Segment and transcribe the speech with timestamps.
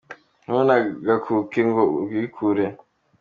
[0.43, 2.65] Ntunagakuke ngo urwikure